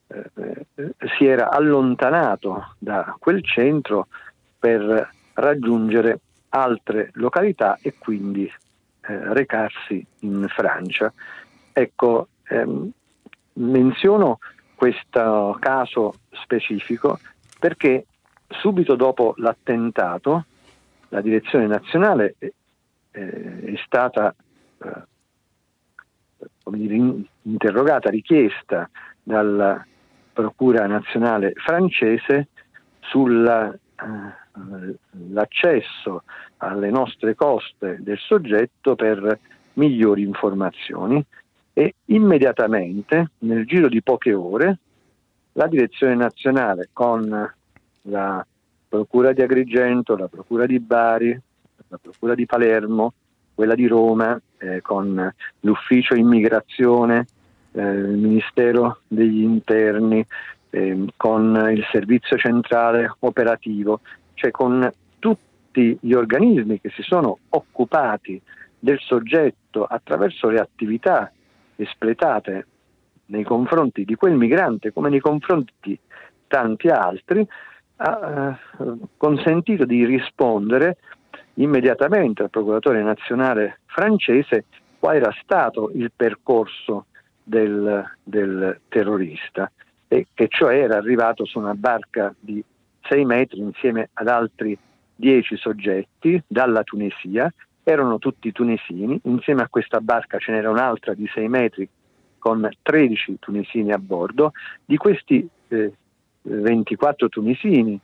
[0.08, 4.08] eh, si era allontanato da quel centro
[4.60, 6.20] per raggiungere
[6.50, 11.12] altre località e quindi eh, recarsi in Francia.
[11.74, 12.92] Ecco, ehm,
[13.54, 14.40] menziono
[14.76, 17.20] questo caso specifico
[17.60, 18.06] perché
[18.48, 20.46] subito dopo l'attentato
[21.10, 22.52] la direzione nazionale eh,
[23.12, 24.34] è stata
[24.84, 25.10] eh,
[26.78, 26.96] dire,
[27.44, 28.90] interrogata, richiesta
[29.22, 29.86] dalla
[30.34, 32.48] Procura nazionale francese
[33.02, 33.78] sull'accesso
[36.18, 36.22] eh,
[36.58, 39.38] alle nostre coste del soggetto per
[39.74, 41.24] migliori informazioni
[41.74, 44.78] e immediatamente, nel giro di poche ore,
[45.54, 47.54] la direzione nazionale con
[48.04, 48.46] la
[48.88, 51.40] Procura di Agrigento, la Procura di Bari,
[51.88, 53.14] la Procura di Palermo,
[53.54, 57.26] quella di Roma, eh, con l'ufficio immigrazione,
[57.72, 60.26] eh, il Ministero degli Interni,
[60.70, 64.02] eh, con il servizio centrale operativo,
[64.36, 68.42] cioè con tutti gli organismi che si sono occupati
[68.78, 71.32] del soggetto attraverso le attività
[71.76, 72.68] espletate
[73.28, 75.98] nei confronti di quel migrante come nei confronti di
[76.48, 77.48] tanti altri,
[77.98, 78.86] ha eh,
[79.18, 80.98] consentito di rispondere
[81.56, 84.66] immediatamente al procuratore nazionale francese
[85.00, 87.06] qual era stato il percorso
[87.44, 89.72] del, del terrorista
[90.08, 92.64] e che cioè era arrivato su una barca di
[93.10, 94.78] 6 metri insieme ad altri
[95.16, 97.52] 10 soggetti dalla Tunisia,
[97.84, 101.88] erano tutti tunisini, insieme a questa barca ce n'era un'altra di 6 metri
[102.38, 104.52] con 13 tunisini a bordo,
[104.84, 105.94] di questi eh,
[106.42, 108.00] 24 tunisini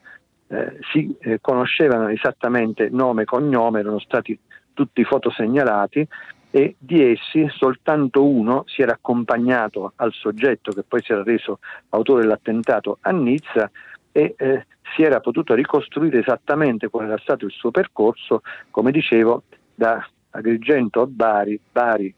[0.48, 4.38] eh, si eh, conoscevano esattamente nome e cognome, erano stati
[4.74, 6.08] tutti fotosegnalati
[6.50, 11.60] e di essi soltanto uno si era accompagnato al soggetto che poi si era reso
[11.90, 13.70] autore dell'attentato a Nizza
[14.12, 19.44] e eh, si era potuto ricostruire esattamente qual era stato il suo percorso, come dicevo,
[19.76, 22.14] da Agrigento a Bari, Bari,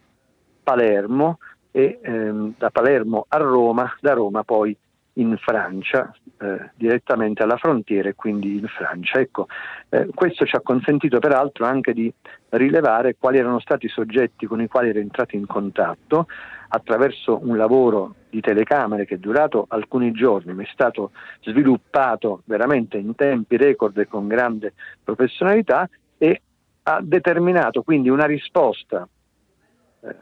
[0.64, 1.40] Palermo
[1.72, 4.76] e ehm, da Palermo a Roma, da Roma poi
[5.20, 9.20] in Francia, eh, direttamente alla frontiera e quindi in Francia.
[9.20, 9.48] Ecco,
[9.90, 12.12] eh, questo ci ha consentito peraltro anche di
[12.50, 16.28] rilevare quali erano stati i soggetti con i quali era entrato in contatto
[16.70, 22.98] attraverso un lavoro di telecamere che è durato alcuni giorni, ma è stato sviluppato veramente
[22.98, 26.42] in tempi record e con grande professionalità e
[26.84, 29.08] ha determinato quindi una risposta
[30.02, 30.16] eh,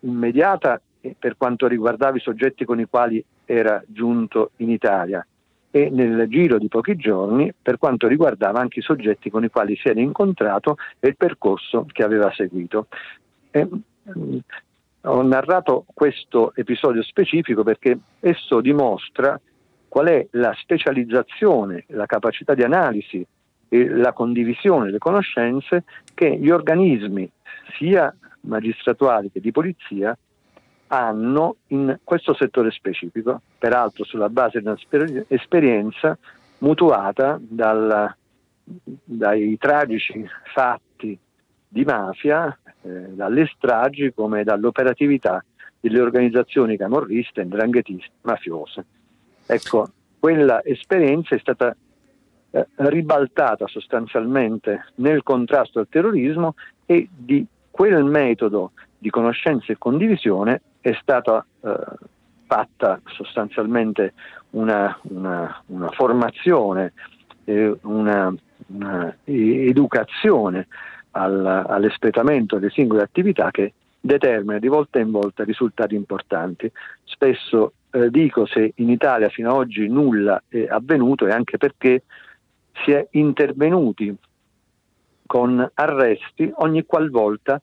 [0.00, 0.80] immediata
[1.18, 5.26] per quanto riguardava i soggetti con i quali era giunto in Italia
[5.70, 9.76] e nel giro di pochi giorni per quanto riguardava anche i soggetti con i quali
[9.76, 12.88] si era incontrato e il percorso che aveva seguito.
[13.50, 13.66] E,
[14.02, 14.38] mh,
[15.02, 19.40] ho narrato questo episodio specifico perché esso dimostra
[19.88, 23.24] qual è la specializzazione, la capacità di analisi
[23.68, 25.84] e la condivisione delle conoscenze
[26.14, 27.30] che gli organismi
[27.78, 30.16] sia magistratuali che di polizia
[30.88, 36.16] hanno in questo settore specifico, peraltro sulla base di un'esperienza
[36.58, 38.14] mutuata dal,
[38.64, 41.18] dai tragici fatti
[41.68, 45.44] di mafia, eh, dalle stragi come dall'operatività
[45.80, 48.84] delle organizzazioni camorriste, dranghetiste, mafiose.
[49.46, 51.76] Ecco, quella esperienza è stata
[52.50, 56.54] eh, ribaltata sostanzialmente nel contrasto al terrorismo
[56.86, 61.76] e di quel metodo di conoscenza e condivisione è stata eh,
[62.46, 64.14] fatta sostanzialmente
[64.50, 66.92] una, una, una formazione,
[67.44, 68.34] eh, una,
[68.66, 69.16] una,
[71.10, 76.70] al, all'espletamento delle singole attività che determina di volta in volta risultati importanti.
[77.04, 82.04] Spesso eh, dico se in Italia fino ad oggi nulla è avvenuto è anche perché
[82.84, 84.14] si è intervenuti
[85.26, 87.60] con arresti ogni qualvolta eh,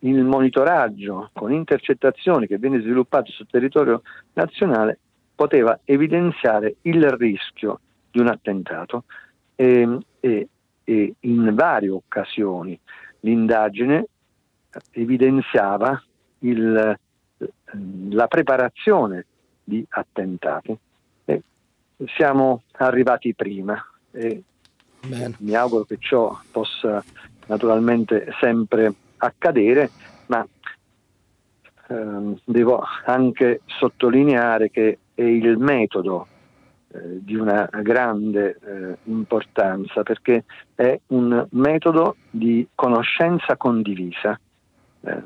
[0.00, 4.02] il monitoraggio con intercettazioni che viene sviluppato sul territorio
[4.34, 4.98] nazionale
[5.34, 9.04] poteva evidenziare il rischio di un attentato
[9.54, 10.48] e, e,
[10.84, 12.78] e in varie occasioni
[13.20, 14.06] l'indagine
[14.90, 16.02] evidenziava
[16.40, 16.98] il,
[18.10, 19.26] la preparazione
[19.62, 20.76] di attentati.
[21.24, 21.42] E
[22.16, 24.42] siamo arrivati prima e
[25.06, 25.34] Bene.
[25.38, 27.02] mi auguro che ciò possa
[27.46, 29.90] naturalmente sempre accadere,
[30.26, 30.46] ma
[31.88, 36.26] ehm, devo anche sottolineare che è il metodo
[36.90, 44.38] eh, di una grande eh, importanza perché è un metodo di conoscenza condivisa.
[45.00, 45.22] Eh,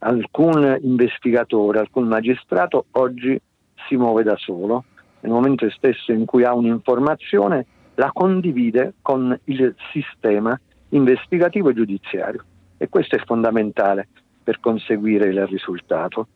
[0.00, 3.40] alcun investigatore, alcun magistrato oggi
[3.88, 4.84] si muove da solo,
[5.20, 10.58] nel momento stesso in cui ha un'informazione la condivide con il sistema
[10.90, 12.44] investigativo e giudiziario
[12.78, 14.08] e questo è fondamentale
[14.42, 16.28] per conseguire il risultato.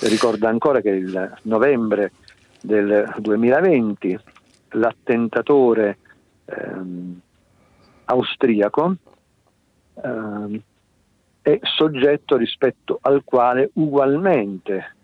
[0.00, 2.12] Ricordo ancora che il novembre
[2.60, 4.18] del 2020
[4.70, 5.98] l'attentatore
[6.46, 7.20] ehm,
[8.06, 8.96] austriaco
[10.02, 10.60] ehm,
[11.42, 14.94] è soggetto rispetto al quale ugualmente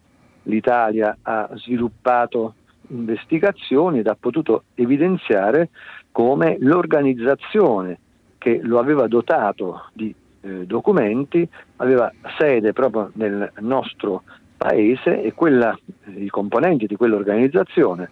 [0.44, 2.54] l'Italia ha sviluppato
[2.88, 5.68] investigazioni ed ha potuto evidenziare
[6.11, 7.98] come l'organizzazione
[8.38, 14.22] che lo aveva dotato di eh, documenti aveva sede proprio nel nostro
[14.57, 15.76] paese e quella,
[16.16, 18.11] i componenti di quell'organizzazione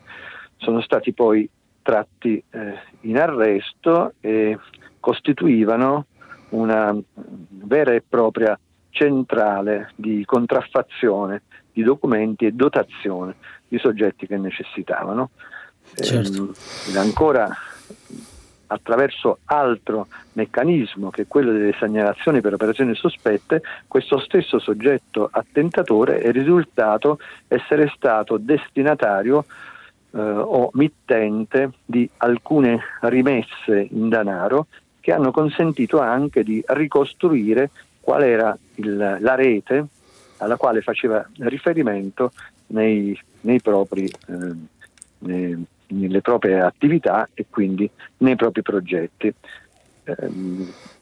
[0.56, 1.48] sono stati poi
[1.82, 4.58] tratti eh, in arresto e
[4.98, 6.06] costituivano
[6.50, 6.96] una
[7.48, 8.58] vera e propria
[8.90, 13.36] centrale di contraffazione di documenti e dotazione
[13.68, 15.30] di soggetti che necessitavano.
[15.94, 16.52] Certo.
[16.92, 17.48] Eh, ancora
[18.72, 26.20] attraverso altro meccanismo che è quello delle segnalazioni per operazioni sospette, questo stesso soggetto attentatore
[26.20, 29.44] è risultato essere stato destinatario
[30.12, 34.66] eh, o mittente di alcune rimesse in denaro
[35.00, 39.86] che hanno consentito anche di ricostruire qual era il, la rete
[40.38, 42.32] alla quale faceva riferimento
[42.68, 44.54] nei, nei propri eh,
[45.18, 49.34] nei, nelle proprie attività e quindi nei propri progetti.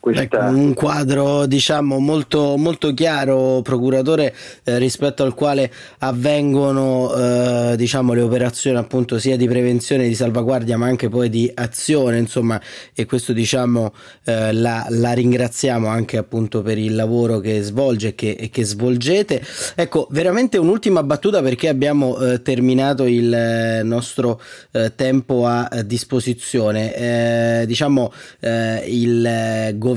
[0.00, 0.22] Questa...
[0.22, 4.32] ecco, un quadro diciamo molto, molto chiaro procuratore
[4.62, 10.78] eh, rispetto al quale avvengono eh, diciamo le operazioni appunto sia di prevenzione di salvaguardia
[10.78, 12.60] ma anche poi di azione insomma
[12.94, 13.92] e questo diciamo
[14.24, 19.42] eh, la, la, ringraziamo anche appunto per il lavoro che svolge che, e che svolgete.
[19.74, 25.82] Ecco veramente un'ultima battuta perché abbiamo eh, terminato il eh, nostro eh, tempo a, a
[25.82, 29.87] disposizione diciamo il governo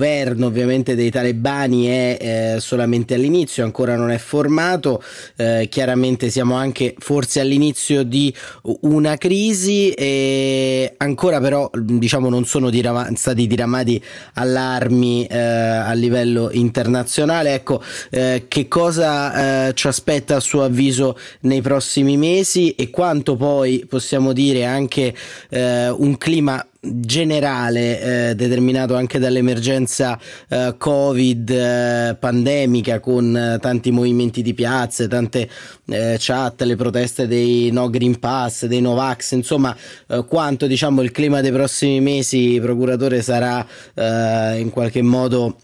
[0.47, 2.17] ovviamente dei talebani è
[2.55, 5.03] eh, solamente all'inizio, ancora non è formato,
[5.35, 8.33] eh, chiaramente siamo anche forse all'inizio di
[8.81, 14.01] una crisi e ancora però diciamo non sono dirama- stati diramati
[14.33, 17.53] allarmi eh, a livello internazionale.
[17.53, 23.35] Ecco, eh, che cosa eh, ci aspetta a suo avviso nei prossimi mesi e quanto
[23.35, 25.13] poi possiamo dire anche
[25.49, 30.17] eh, un clima generale eh, determinato anche dall'emergenza
[30.49, 35.47] eh, covid eh, pandemica con eh, tanti movimenti di piazze tante
[35.85, 39.77] eh, chat le proteste dei no green pass dei novax insomma
[40.07, 45.57] eh, quanto diciamo il clima dei prossimi mesi procuratore sarà in qualche modo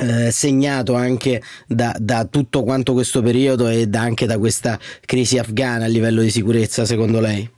[0.00, 5.38] eh, segnato anche da, da, tutto quanto questo periodo e da, anche da questa crisi
[5.38, 7.57] afghana a livello di sicurezza, secondo lei?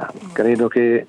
[0.00, 1.06] Ah, credo che eh,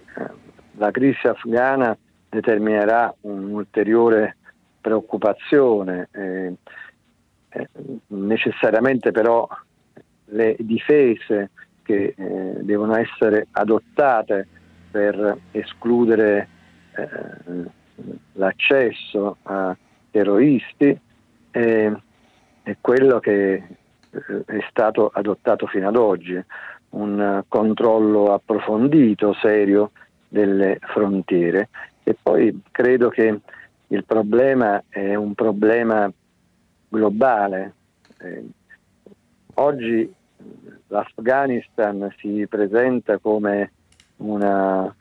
[0.74, 4.36] la crisi afghana determinerà un'ulteriore
[4.82, 6.10] preoccupazione.
[6.12, 6.54] Eh,
[7.50, 7.70] eh,
[8.08, 9.48] necessariamente però
[10.26, 11.52] le difese
[11.84, 14.48] che eh, devono essere adottate
[14.92, 16.48] per escludere
[16.98, 17.70] eh,
[18.34, 19.76] l'accesso a
[20.12, 21.00] terroristi
[21.50, 21.92] è,
[22.82, 26.42] quello che eh, è stato adottato fino ad oggi,
[26.92, 29.92] un controllo approfondito, serio
[30.28, 31.70] delle frontiere
[32.04, 33.40] e poi credo che
[33.88, 36.12] il problema è un problema
[36.88, 37.74] globale.
[38.20, 38.46] Eh,
[39.56, 40.14] oggi
[40.88, 43.72] l'Afghanistan si presenta come
[44.18, 44.96] una,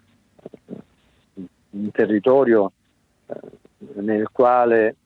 [1.70, 2.72] un territorio
[3.26, 3.34] eh,
[3.94, 4.96] nel quale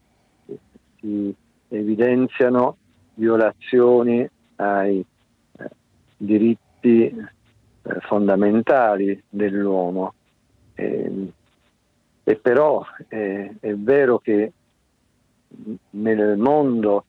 [0.98, 1.34] si
[1.68, 2.76] evidenziano
[3.14, 5.04] violazioni ai
[5.58, 5.70] eh,
[6.84, 7.26] diritti
[7.82, 10.14] eh, fondamentali dell'uomo.
[10.74, 11.32] E,
[12.22, 14.52] e però è, è vero che
[15.90, 17.06] nel mondo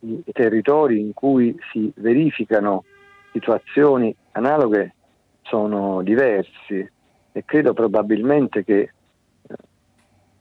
[0.00, 2.84] i territori in cui si verificano
[3.32, 4.94] situazioni analoghe
[5.42, 6.88] sono diversi
[7.32, 8.92] e credo probabilmente che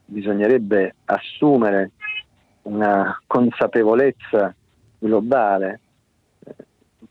[0.06, 1.92] bisognerebbe assumere
[2.64, 4.54] una consapevolezza
[5.00, 5.80] globale,
[6.46, 6.56] eh,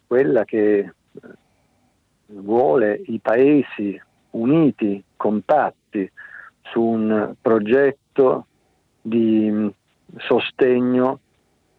[0.07, 0.93] quella che eh,
[2.29, 4.01] vuole i paesi
[4.31, 6.11] uniti, compatti,
[6.63, 8.47] su un progetto
[9.01, 9.69] di mm,
[10.19, 11.21] sostegno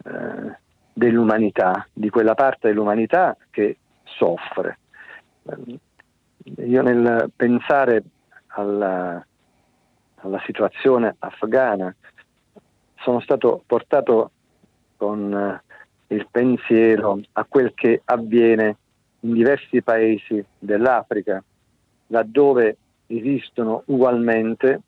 [0.04, 0.58] eh,
[0.94, 4.80] dell'umanità, di quella parte dell'umanità che soffre.
[6.58, 8.04] Io nel pensare
[8.48, 9.26] alla,
[10.16, 11.94] alla situazione afghana,
[12.96, 14.32] sono stato portato
[14.98, 18.78] con eh, il pensiero a quel che avviene
[19.22, 21.44] in diversi paesi dell'Africa,
[22.08, 24.82] laddove esistono ugualmente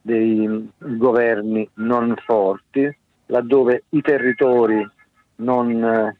[0.00, 2.94] dei mm, governi non forti,
[3.26, 4.86] laddove i territori
[5.36, 6.16] non eh,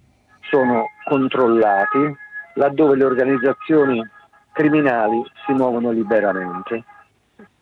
[0.48, 2.16] sono controllati,
[2.54, 4.02] laddove le organizzazioni
[4.52, 6.84] criminali si muovono liberamente.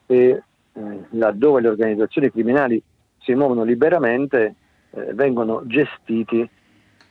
[0.06, 0.42] E
[0.72, 2.82] eh, laddove le organizzazioni criminali
[3.18, 4.54] si muovono liberamente,
[4.90, 6.48] eh, vengono gestiti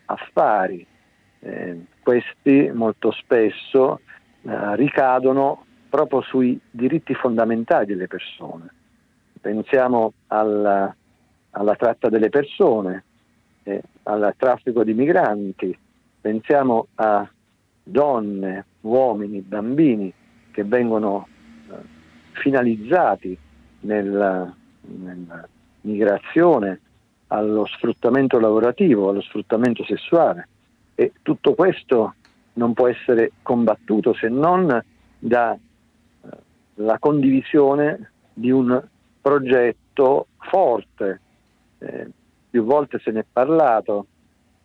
[0.06, 0.86] affari.
[1.42, 4.02] Eh, questi molto spesso
[4.42, 8.74] eh, ricadono proprio sui diritti fondamentali delle persone.
[9.40, 10.94] Pensiamo alla,
[11.52, 13.04] alla tratta delle persone,
[13.64, 15.78] eh, al traffico di migranti,
[16.20, 17.28] pensiamo a
[17.82, 20.14] donne, uomini, bambini
[20.52, 21.28] che vengono
[21.70, 21.76] eh,
[22.34, 23.38] finalizzati
[23.82, 25.48] nella, nella
[25.82, 26.82] migrazione,
[27.28, 30.48] allo sfruttamento lavorativo, allo sfruttamento sessuale
[31.00, 32.16] e tutto questo
[32.54, 34.84] non può essere combattuto se non
[35.18, 35.58] dalla
[36.76, 38.86] eh, condivisione di un
[39.22, 41.22] progetto forte.
[41.78, 42.10] Eh,
[42.50, 44.08] più volte se ne è parlato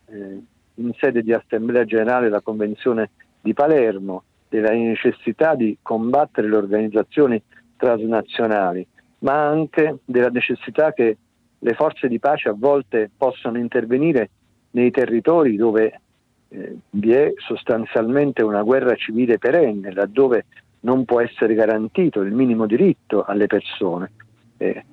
[0.07, 0.41] eh,
[0.73, 7.41] in sede di Assemblea Generale della Convenzione di Palermo della necessità di combattere le organizzazioni
[7.77, 8.85] transnazionali,
[9.19, 11.17] ma anche della necessità che
[11.57, 14.31] le forze di pace a volte possano intervenire
[14.71, 16.01] nei territori dove
[16.55, 20.45] eh, vi è sostanzialmente una guerra civile perenne, laddove
[20.81, 24.11] non può essere garantito il minimo diritto alle persone.
[24.57, 24.85] Eh,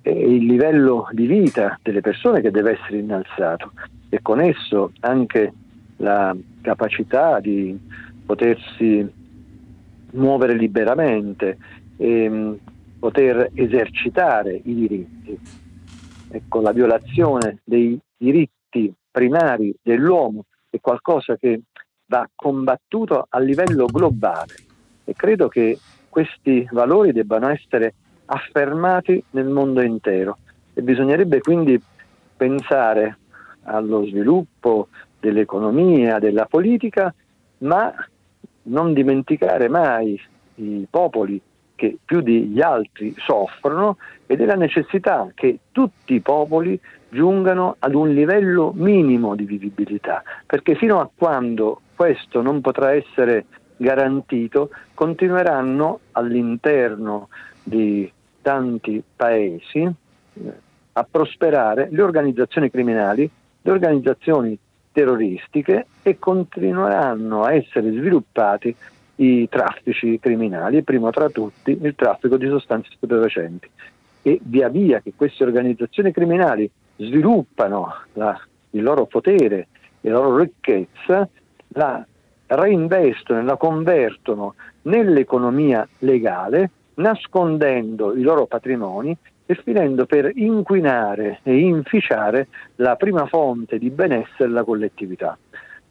[0.00, 3.72] è il livello di vita delle persone che deve essere innalzato
[4.08, 5.52] e con esso anche
[5.96, 7.76] la capacità di
[8.24, 9.22] potersi
[10.12, 11.58] muovere liberamente,
[11.96, 12.58] e ehm,
[13.00, 15.38] poter esercitare i diritti.
[16.30, 21.62] Ecco, la violazione dei diritti primari dell'uomo è qualcosa che
[22.06, 24.54] va combattuto a livello globale.
[25.04, 27.94] E credo che questi valori debbano essere
[28.26, 30.38] affermati nel mondo intero.
[30.72, 31.80] E bisognerebbe quindi
[32.36, 33.18] pensare
[33.62, 34.88] allo sviluppo
[35.20, 37.14] dell'economia, della politica,
[37.58, 37.92] ma
[38.62, 40.20] non dimenticare mai
[40.56, 41.40] i popoli
[41.76, 43.96] che più degli altri soffrono
[44.26, 46.78] e della necessità che tutti i popoli
[47.14, 53.46] giungano ad un livello minimo di vivibilità, perché fino a quando questo non potrà essere
[53.76, 57.28] garantito, continueranno all'interno
[57.62, 58.10] di
[58.42, 59.92] tanti paesi eh,
[60.92, 63.30] a prosperare le organizzazioni criminali,
[63.62, 64.58] le organizzazioni
[64.92, 68.74] terroristiche e continueranno a essere sviluppati
[69.16, 73.68] i traffici criminali primo tra tutti il traffico di sostanze stupefacenti.
[74.22, 78.38] E via via che queste organizzazioni criminali sviluppano la,
[78.70, 79.68] il loro potere
[80.00, 81.28] e la loro ricchezza,
[81.68, 82.04] la
[82.46, 89.16] reinvestono e la convertono nell'economia legale, nascondendo i loro patrimoni
[89.46, 95.36] e finendo per inquinare e inficiare la prima fonte di benessere della collettività.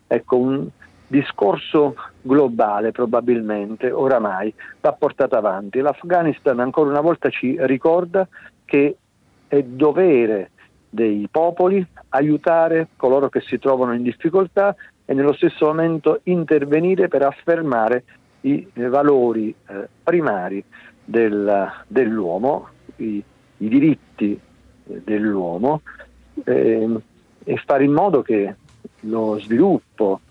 [0.07, 0.67] Ecco, un
[1.07, 5.79] discorso globale probabilmente oramai va portato avanti.
[5.79, 8.27] L'Afghanistan ancora una volta ci ricorda
[8.65, 8.97] che
[9.47, 10.51] è dovere
[10.93, 14.75] dei popoli aiutare coloro che si trovano in difficoltà
[15.05, 18.03] e nello stesso momento intervenire per affermare
[18.41, 20.63] i valori eh, primari
[21.03, 22.67] del, dell'uomo,
[22.97, 23.23] i,
[23.57, 25.81] i diritti eh, dell'uomo
[26.43, 26.87] eh,
[27.43, 28.55] e fare in modo che
[29.01, 30.21] lo sviluppo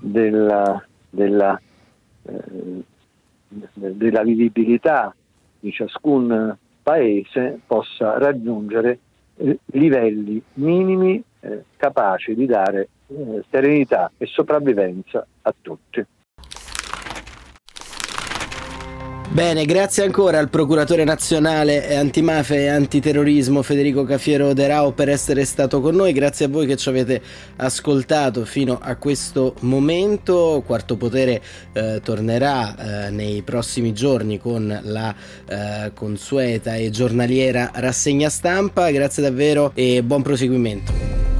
[0.00, 1.60] della, della,
[2.22, 2.82] eh,
[3.48, 5.14] della vivibilità
[5.60, 8.98] di ciascun paese possa raggiungere
[9.66, 16.04] livelli minimi eh, capaci di dare eh, serenità e sopravvivenza a tutti.
[19.32, 25.44] Bene, grazie ancora al procuratore nazionale antimafia e antiterrorismo Federico Cafiero De Rao per essere
[25.44, 27.22] stato con noi, grazie a voi che ci avete
[27.54, 30.64] ascoltato fino a questo momento.
[30.66, 31.40] Quarto Potere
[31.72, 35.14] eh, tornerà eh, nei prossimi giorni con la
[35.46, 41.39] eh, consueta e giornaliera rassegna stampa, grazie davvero e buon proseguimento.